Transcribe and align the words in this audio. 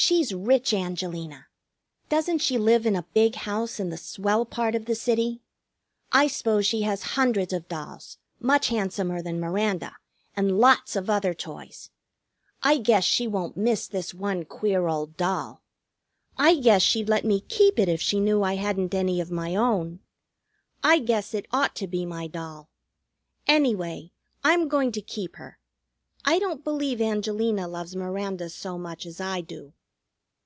"She's 0.00 0.32
rich 0.32 0.72
Angelina. 0.72 1.48
Doesn't 2.08 2.38
she 2.38 2.56
live 2.56 2.86
in 2.86 2.94
a 2.94 3.02
big 3.14 3.34
house 3.34 3.80
in 3.80 3.90
the 3.90 3.96
swell 3.96 4.44
part 4.46 4.76
of 4.76 4.84
the 4.84 4.94
city? 4.94 5.42
I 6.12 6.28
s'pose 6.28 6.64
she 6.66 6.82
has 6.82 7.02
hundreds 7.18 7.52
of 7.52 7.66
dolls, 7.66 8.16
much 8.38 8.68
handsomer 8.68 9.20
than 9.22 9.40
Miranda, 9.40 9.96
and 10.36 10.60
lots 10.60 10.94
of 10.94 11.10
other 11.10 11.34
toys. 11.34 11.90
I 12.62 12.78
guess 12.78 13.02
she 13.02 13.26
won't 13.26 13.56
miss 13.56 13.88
this 13.88 14.14
one 14.14 14.44
queer 14.44 14.86
old 14.86 15.16
doll. 15.16 15.62
I 16.36 16.54
guess 16.54 16.80
she'd 16.80 17.08
let 17.08 17.24
me 17.24 17.40
keep 17.40 17.76
it 17.76 17.88
if 17.88 18.00
she 18.00 18.20
knew 18.20 18.44
I 18.44 18.54
hadn't 18.54 18.94
any 18.94 19.20
of 19.20 19.32
my 19.32 19.56
own. 19.56 19.98
I 20.80 21.00
guess 21.00 21.34
it 21.34 21.46
ought 21.50 21.74
to 21.74 21.88
be 21.88 22.06
my 22.06 22.28
doll. 22.28 22.70
Anyway, 23.48 24.12
I'm 24.44 24.68
going 24.68 24.92
to 24.92 25.00
keep 25.02 25.34
her. 25.36 25.58
I 26.24 26.38
don't 26.38 26.62
believe 26.62 27.00
Angelina 27.00 27.66
loves 27.66 27.96
Miranda 27.96 28.48
so 28.48 28.78
much 28.78 29.04
as 29.04 29.20
I 29.20 29.40
do." 29.40 29.72